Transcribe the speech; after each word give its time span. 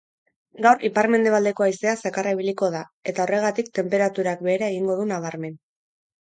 Gaur 0.65 0.79
ipar-mendebaldeko 0.87 1.65
haizea 1.65 1.93
zakarra 2.07 2.33
ibiliko 2.37 2.69
da 2.77 2.81
eta 3.13 3.27
horregatik 3.27 3.71
tenperaturak 3.81 4.43
behera 4.49 4.71
egingo 4.75 4.97
du 5.03 5.07
nabarmen. 5.15 5.55